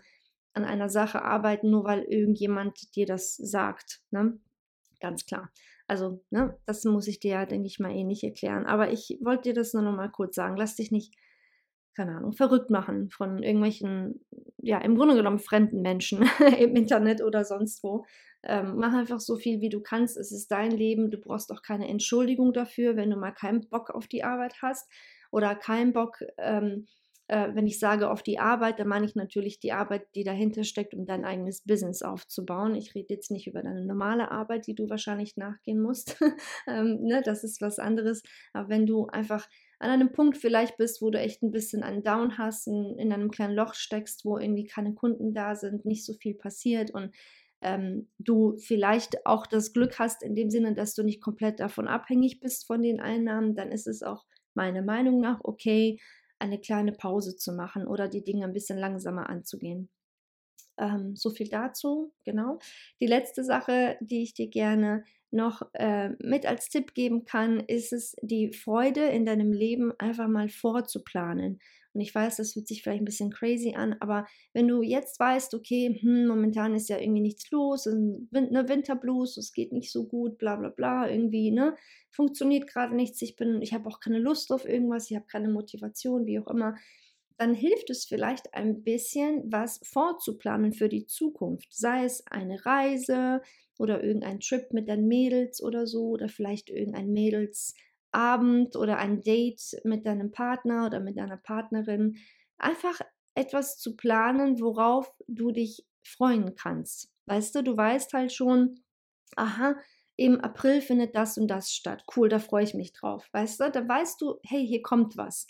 [0.53, 4.01] an einer Sache arbeiten, nur weil irgendjemand dir das sagt.
[4.11, 4.39] Ne?
[4.99, 5.51] Ganz klar.
[5.87, 8.65] Also, ne, das muss ich dir ja, denke ich mal, eh nicht erklären.
[8.65, 10.57] Aber ich wollte dir das nur noch mal kurz sagen.
[10.57, 11.15] Lass dich nicht,
[11.95, 14.25] keine Ahnung, verrückt machen von irgendwelchen,
[14.57, 16.29] ja, im Grunde genommen fremden Menschen
[16.59, 18.05] im Internet oder sonst wo.
[18.43, 20.17] Ähm, mach einfach so viel, wie du kannst.
[20.17, 21.11] Es ist dein Leben.
[21.11, 24.89] Du brauchst auch keine Entschuldigung dafür, wenn du mal keinen Bock auf die Arbeit hast
[25.31, 26.87] oder keinen Bock, ähm,
[27.27, 30.63] äh, wenn ich sage auf die Arbeit, dann meine ich natürlich die Arbeit, die dahinter
[30.63, 32.73] steckt, um dein eigenes Business aufzubauen.
[32.75, 36.17] Ich rede jetzt nicht über deine normale Arbeit, die du wahrscheinlich nachgehen musst.
[36.67, 38.23] ähm, ne, das ist was anderes.
[38.53, 39.47] Aber wenn du einfach
[39.79, 43.11] an einem Punkt vielleicht bist, wo du echt ein bisschen einen Down hast, in, in
[43.11, 47.13] einem kleinen Loch steckst, wo irgendwie keine Kunden da sind, nicht so viel passiert und
[47.61, 51.87] ähm, du vielleicht auch das Glück hast, in dem Sinne, dass du nicht komplett davon
[51.87, 55.99] abhängig bist von den Einnahmen, dann ist es auch meiner Meinung nach okay,
[56.39, 59.89] eine kleine Pause zu machen oder die Dinge ein bisschen langsamer anzugehen.
[60.77, 62.59] Ähm, so viel dazu, genau.
[63.01, 67.91] Die letzte Sache, die ich dir gerne noch äh, mit als Tipp geben kann, ist
[67.91, 71.59] es, die Freude in deinem Leben einfach mal vorzuplanen.
[71.97, 75.19] Und ich weiß, das fühlt sich vielleicht ein bisschen crazy an, aber wenn du jetzt
[75.19, 80.05] weißt, okay, hm, momentan ist ja irgendwie nichts los, eine Winterblues, es geht nicht so
[80.05, 81.75] gut, bla bla bla, irgendwie, ne,
[82.11, 85.49] funktioniert gerade nichts, ich bin, ich habe auch keine Lust auf irgendwas, ich habe keine
[85.49, 86.75] Motivation, wie auch immer,
[87.37, 91.73] dann hilft es vielleicht ein bisschen, was vorzuplanen für die Zukunft.
[91.73, 93.41] Sei es eine Reise
[93.79, 97.11] oder irgendein Trip mit deinen Mädels oder so oder vielleicht irgendein
[98.17, 102.17] Mädelsabend oder ein Date mit deinem Partner oder mit deiner Partnerin.
[102.57, 102.99] Einfach
[103.35, 107.11] etwas zu planen, worauf du dich freuen kannst.
[107.25, 108.79] Weißt du, du weißt halt schon,
[109.35, 109.75] aha,
[110.15, 112.03] im April findet das und das statt.
[112.15, 113.27] Cool, da freue ich mich drauf.
[113.33, 115.45] Weißt du, da weißt du, hey, hier kommt was.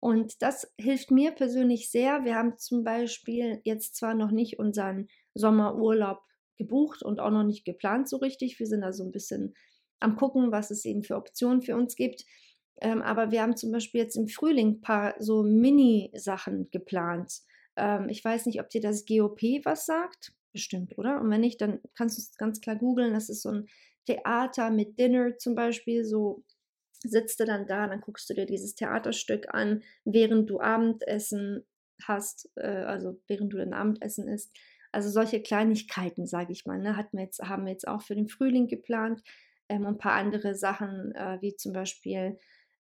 [0.00, 2.24] Und das hilft mir persönlich sehr.
[2.24, 6.20] Wir haben zum Beispiel jetzt zwar noch nicht unseren Sommerurlaub
[6.58, 8.58] gebucht und auch noch nicht geplant so richtig.
[8.58, 9.54] Wir sind da so ein bisschen
[10.04, 12.24] am gucken, was es eben für Optionen für uns gibt.
[12.80, 17.40] Ähm, aber wir haben zum Beispiel jetzt im Frühling ein paar so Mini-Sachen geplant.
[17.76, 20.32] Ähm, ich weiß nicht, ob dir das GOP was sagt.
[20.52, 21.20] Bestimmt, oder?
[21.20, 23.14] Und wenn nicht, dann kannst du es ganz klar googeln.
[23.14, 23.66] Das ist so ein
[24.06, 26.44] Theater mit Dinner zum Beispiel, so
[27.02, 31.64] sitzt du dann da, dann guckst du dir dieses Theaterstück an, während du Abendessen
[32.02, 34.56] hast, äh, also während du dein Abendessen isst.
[34.92, 38.14] Also solche Kleinigkeiten, sage ich mal, ne, hatten wir jetzt, haben wir jetzt auch für
[38.14, 39.22] den Frühling geplant.
[39.68, 42.38] Ähm, ein paar andere Sachen, äh, wie zum Beispiel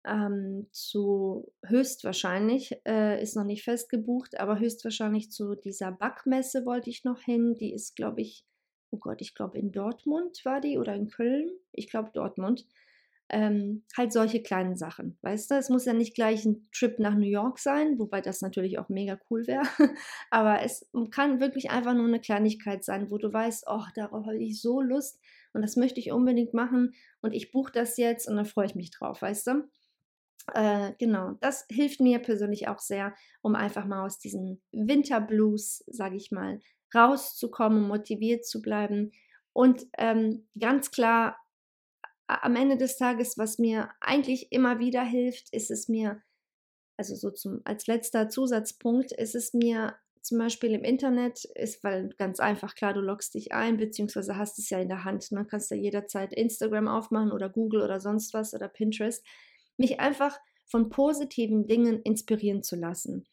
[0.06, 7.04] ähm, zu höchstwahrscheinlich, äh, ist noch nicht festgebucht, aber höchstwahrscheinlich zu dieser Backmesse wollte ich
[7.04, 7.56] noch hin.
[7.60, 8.46] Die ist, glaube ich,
[8.92, 11.50] oh Gott, ich glaube in Dortmund war die oder in Köln.
[11.72, 12.66] Ich glaube Dortmund.
[13.34, 15.56] Ähm, halt solche kleinen Sachen, weißt du?
[15.56, 18.90] Es muss ja nicht gleich ein Trip nach New York sein, wobei das natürlich auch
[18.90, 19.64] mega cool wäre.
[20.32, 24.38] Aber es kann wirklich einfach nur eine Kleinigkeit sein, wo du weißt, oh, darauf habe
[24.38, 25.21] ich so Lust
[25.54, 28.76] und das möchte ich unbedingt machen und ich buche das jetzt und dann freue ich
[28.76, 29.70] mich drauf, weißt du?
[30.54, 36.16] Äh, genau, das hilft mir persönlich auch sehr, um einfach mal aus diesen Winterblues, sage
[36.16, 36.60] ich mal,
[36.94, 39.12] rauszukommen, motiviert zu bleiben
[39.54, 41.38] und ähm, ganz klar
[42.28, 46.22] am Ende des Tages, was mir eigentlich immer wieder hilft, ist es mir,
[46.98, 52.10] also so zum, als letzter Zusatzpunkt, ist es mir zum Beispiel im Internet, ist, weil
[52.18, 55.46] ganz einfach, klar, du loggst dich ein, beziehungsweise hast es ja in der Hand, ne?
[55.50, 59.26] kannst ja jederzeit Instagram aufmachen oder Google oder sonst was oder Pinterest,
[59.78, 63.26] mich einfach von positiven Dingen inspirieren zu lassen.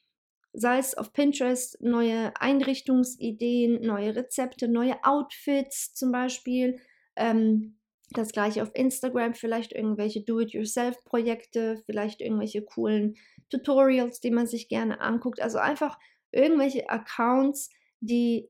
[0.53, 6.81] Sei es auf Pinterest neue Einrichtungsideen, neue Rezepte, neue Outfits zum Beispiel,
[7.17, 7.79] ähm,
[8.11, 13.17] das gleiche auf Instagram, vielleicht irgendwelche Do-it-yourself-Projekte, vielleicht irgendwelche coolen
[13.51, 15.41] Tutorials, die man sich gerne anguckt.
[15.41, 15.99] Also einfach
[16.33, 18.49] irgendwelche Accounts, die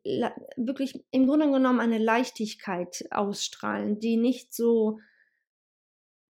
[0.57, 4.99] wirklich im Grunde genommen eine Leichtigkeit ausstrahlen, die nicht so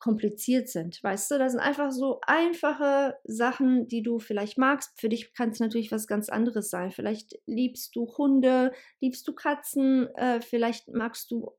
[0.03, 1.01] kompliziert sind.
[1.01, 4.99] Weißt du, das sind einfach so einfache Sachen, die du vielleicht magst.
[4.99, 6.91] Für dich kann es natürlich was ganz anderes sein.
[6.91, 11.53] Vielleicht liebst du Hunde, liebst du Katzen, äh, vielleicht magst du,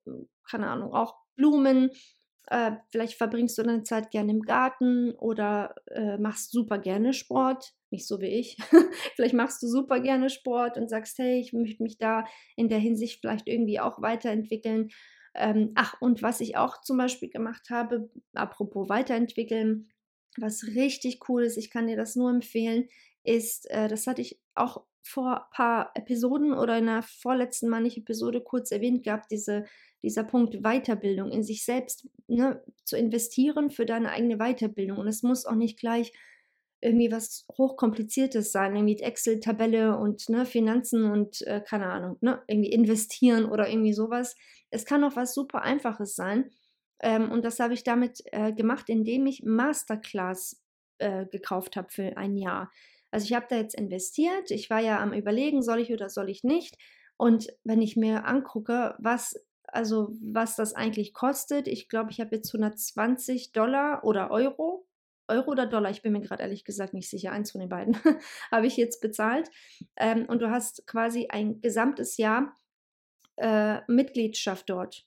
[0.47, 1.91] keine Ahnung, auch Blumen.
[2.49, 7.73] Äh, vielleicht verbringst du deine Zeit gerne im Garten oder äh, machst super gerne Sport,
[7.95, 8.57] nicht so wie ich.
[9.15, 12.25] vielleicht machst du super gerne Sport und sagst, hey, ich möchte mich da
[12.57, 14.91] in der Hinsicht vielleicht irgendwie auch weiterentwickeln.
[15.35, 19.89] Ähm, ach, und was ich auch zum Beispiel gemacht habe, apropos weiterentwickeln,
[20.37, 22.89] was richtig cool ist, ich kann dir das nur empfehlen,
[23.23, 27.81] ist, äh, das hatte ich auch vor ein paar Episoden oder in der vorletzten Mal
[27.81, 29.65] nicht Episode kurz erwähnt gehabt, diese
[30.05, 34.99] dieser Punkt Weiterbildung, in sich selbst ne, zu investieren für deine eigene Weiterbildung.
[34.99, 36.13] Und es muss auch nicht gleich
[36.85, 42.71] irgendwie was hochkompliziertes sein, irgendwie Excel-Tabelle und ne, Finanzen und äh, keine Ahnung, ne, irgendwie
[42.71, 44.37] investieren oder irgendwie sowas.
[44.71, 46.51] Es kann auch was super Einfaches sein.
[47.01, 50.63] Ähm, und das habe ich damit äh, gemacht, indem ich Masterclass
[50.99, 52.71] äh, gekauft habe für ein Jahr.
[53.11, 54.51] Also ich habe da jetzt investiert.
[54.51, 56.77] Ich war ja am Überlegen, soll ich oder soll ich nicht.
[57.17, 59.35] Und wenn ich mir angucke, was
[59.75, 61.67] also was das eigentlich kostet.
[61.67, 64.87] Ich glaube, ich habe jetzt 120 Dollar oder Euro.
[65.29, 67.97] Euro oder Dollar, ich bin mir gerade ehrlich gesagt nicht sicher, eins von den beiden
[68.51, 69.51] habe ich jetzt bezahlt.
[69.97, 72.57] Ähm, und du hast quasi ein gesamtes Jahr
[73.37, 75.07] äh, Mitgliedschaft dort.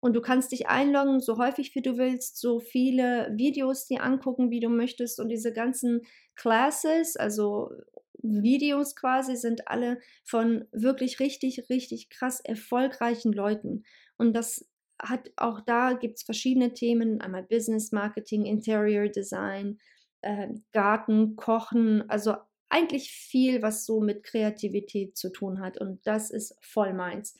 [0.00, 4.50] Und du kannst dich einloggen, so häufig wie du willst, so viele Videos dir angucken,
[4.50, 5.18] wie du möchtest.
[5.18, 6.02] Und diese ganzen
[6.36, 7.72] Classes, also
[8.22, 13.84] Videos quasi, sind alle von wirklich richtig, richtig krass erfolgreichen Leuten.
[14.16, 14.68] Und das
[15.00, 19.78] hat auch da gibt es verschiedene Themen, einmal Business Marketing, Interior Design,
[20.22, 22.34] äh, Garten, Kochen, also
[22.68, 25.80] eigentlich viel, was so mit Kreativität zu tun hat.
[25.80, 27.36] Und das ist voll meins.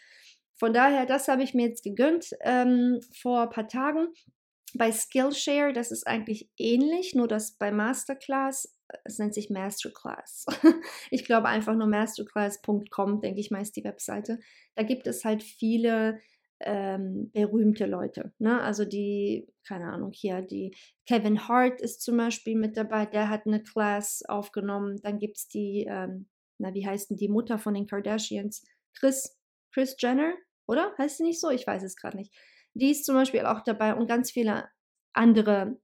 [0.58, 4.08] Von daher, das habe ich mir jetzt gegönnt ähm, vor ein paar Tagen.
[4.74, 10.46] Bei Skillshare, das ist eigentlich ähnlich, nur dass bei Masterclass, es nennt sich Masterclass.
[11.10, 14.40] ich glaube einfach nur masterclass.com, denke ich mal, ist die Webseite.
[14.74, 16.20] Da gibt es halt viele
[16.60, 18.32] ähm, berühmte Leute.
[18.38, 18.60] Ne?
[18.60, 20.74] Also die, keine Ahnung, hier, die
[21.06, 25.00] Kevin Hart ist zum Beispiel mit dabei, der hat eine Class aufgenommen.
[25.02, 28.64] Dann gibt es die, ähm, na, wie heißt denn die Mutter von den Kardashians?
[28.98, 29.38] Chris,
[29.72, 30.34] Chris Jenner,
[30.66, 30.92] oder?
[30.98, 31.50] Heißt sie nicht so?
[31.50, 32.34] Ich weiß es gerade nicht.
[32.74, 34.68] Die ist zum Beispiel auch dabei und ganz viele
[35.12, 35.78] andere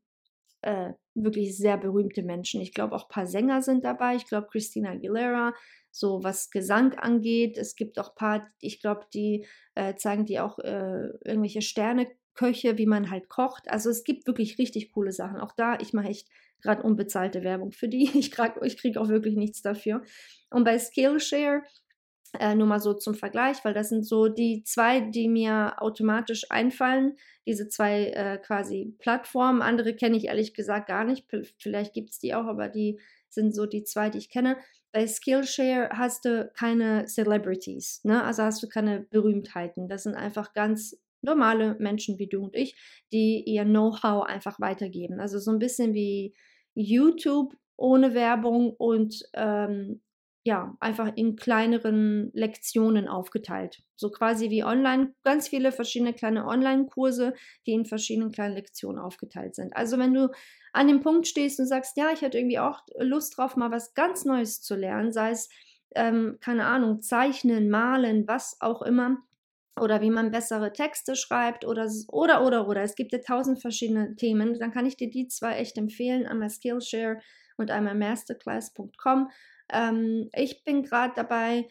[0.63, 2.61] äh, wirklich sehr berühmte Menschen.
[2.61, 4.17] Ich glaube auch ein paar Sänger sind dabei.
[4.17, 5.55] Ich glaube Christina Aguilera,
[5.91, 7.57] so was Gesang angeht.
[7.57, 12.79] Es gibt auch ein paar, ich glaube, die äh, zeigen die auch äh, irgendwelche Sterneköche,
[12.79, 13.71] wie man halt kocht.
[13.71, 15.41] Also es gibt wirklich richtig coole Sachen.
[15.41, 16.29] Auch da, ich mache echt
[16.61, 18.11] gerade unbezahlte Werbung für die.
[18.15, 20.03] Ich, ich kriege auch wirklich nichts dafür.
[20.51, 21.63] Und bei Skillshare
[22.41, 26.51] äh, nur mal so zum Vergleich, weil das sind so die zwei, die mir automatisch
[26.51, 27.17] einfallen.
[27.47, 29.63] Diese zwei äh, quasi Plattformen.
[29.63, 31.27] Andere kenne ich ehrlich gesagt gar nicht.
[31.59, 34.57] Vielleicht gibt es die auch, aber die sind so die zwei, die ich kenne.
[34.93, 38.23] Bei Skillshare hast du keine Celebrities, ne?
[38.23, 39.89] also hast du keine Berühmtheiten.
[39.89, 42.77] Das sind einfach ganz normale Menschen wie du und ich,
[43.13, 45.19] die ihr Know-how einfach weitergeben.
[45.19, 46.35] Also so ein bisschen wie
[46.75, 50.01] YouTube ohne Werbung und ähm,
[50.47, 53.83] ja, einfach in kleineren Lektionen aufgeteilt.
[53.97, 57.33] So quasi wie online, ganz viele verschiedene kleine Online-Kurse,
[57.67, 59.75] die in verschiedenen kleinen Lektionen aufgeteilt sind.
[59.75, 60.31] Also wenn du
[60.75, 63.95] an dem Punkt stehst und sagst, ja, ich hätte irgendwie auch Lust drauf, mal was
[63.95, 65.49] ganz Neues zu lernen, sei es,
[65.95, 69.19] ähm, keine Ahnung, zeichnen, malen, was auch immer,
[69.81, 74.15] oder wie man bessere Texte schreibt oder oder oder oder es gibt ja tausend verschiedene
[74.15, 77.21] Themen, dann kann ich dir die zwei echt empfehlen, einmal Skillshare
[77.57, 79.31] und einmal masterclass.com
[79.71, 81.69] ähm, ich bin gerade dabei,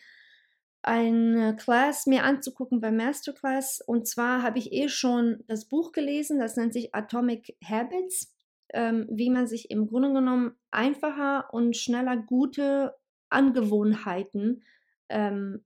[0.83, 3.81] eine Class mir anzugucken bei Masterclass.
[3.85, 8.35] Und zwar habe ich eh schon das Buch gelesen, das nennt sich Atomic Habits,
[8.73, 12.95] ähm, wie man sich im Grunde genommen einfacher und schneller gute
[13.29, 14.63] Angewohnheiten
[15.09, 15.63] ähm,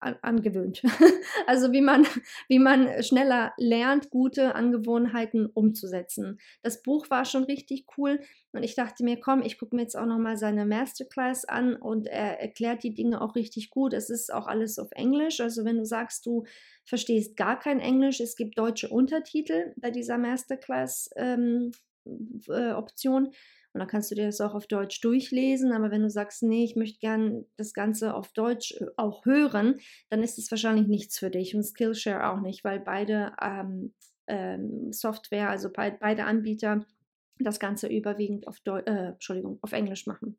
[0.00, 0.82] angewöhnt.
[1.46, 2.06] also wie man,
[2.48, 6.38] wie man schneller lernt, gute Angewohnheiten umzusetzen.
[6.62, 8.20] Das Buch war schon richtig cool
[8.52, 12.06] und ich dachte mir, komm, ich gucke mir jetzt auch nochmal seine Masterclass an und
[12.06, 13.92] er erklärt die Dinge auch richtig gut.
[13.92, 15.40] Es ist auch alles auf Englisch.
[15.40, 16.44] Also wenn du sagst, du
[16.84, 21.72] verstehst gar kein Englisch, es gibt deutsche Untertitel bei dieser Masterclass ähm,
[22.48, 23.30] äh, Option
[23.72, 25.72] und dann kannst du dir das auch auf Deutsch durchlesen.
[25.72, 29.78] Aber wenn du sagst, nee, ich möchte gern das Ganze auf Deutsch äh, auch hören,
[30.08, 33.94] dann ist es wahrscheinlich nichts für dich und Skillshare auch nicht, weil beide ähm,
[34.26, 36.84] ähm, Software, also be beide Anbieter,
[37.38, 40.36] das Ganze überwiegend auf, Deu äh, Entschuldigung, auf Englisch machen.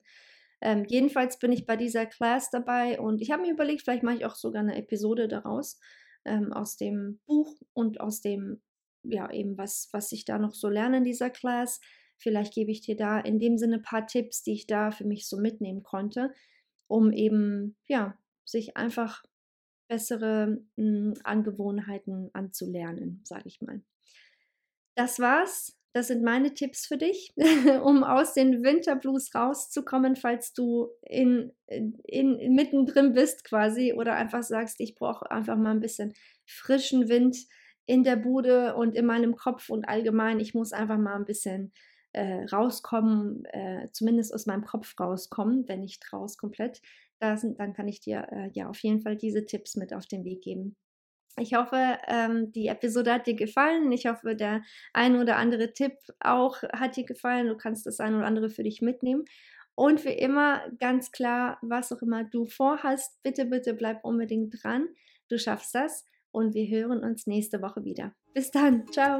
[0.62, 4.18] Ähm, jedenfalls bin ich bei dieser Class dabei und ich habe mir überlegt, vielleicht mache
[4.18, 5.80] ich auch sogar eine Episode daraus,
[6.26, 8.62] ähm, aus dem Buch und aus dem,
[9.04, 11.80] ja, eben was, was ich da noch so lerne in dieser Class.
[12.22, 15.06] Vielleicht gebe ich dir da in dem Sinne ein paar Tipps, die ich da für
[15.06, 16.34] mich so mitnehmen konnte,
[16.88, 19.24] um eben, ja, sich einfach
[19.88, 23.82] bessere mh, hm, Angewohnheiten anzulernen, sage ich mal.
[24.96, 25.78] Das war's.
[25.94, 27.34] Das sind meine Tipps für dich,
[27.84, 34.80] um aus den Winterblues rauszukommen, falls du in, in, mittendrin bist quasi oder einfach sagst,
[34.80, 36.14] ich brauche einfach mal ein bisschen
[36.46, 37.38] frischen Wind
[37.86, 40.40] in der Bude und in meinem Kopf und allgemein.
[40.40, 41.74] Ich muss einfach mal ein bisschen
[42.14, 46.82] äh, rauskommen, äh, zumindest aus meinem Kopf rauskommen, wenn nicht raus komplett,
[47.36, 50.26] sind, dann kann ich dir äh, ja auf jeden Fall diese Tipps mit auf den
[50.26, 50.76] Weg geben.
[51.38, 53.92] Ich hoffe, ähm, die Episode hat dir gefallen.
[53.92, 57.48] Ich hoffe, der ein oder andere Tipp auch hat dir gefallen.
[57.48, 59.26] Du kannst das ein oder andere für dich mitnehmen.
[59.76, 64.88] Und wie immer, ganz klar, was auch immer du vorhast, bitte, bitte bleib unbedingt dran.
[65.30, 68.14] Du schaffst das und wir hören uns nächste Woche wieder.
[68.34, 68.86] Bis dann.
[68.92, 69.20] Ciao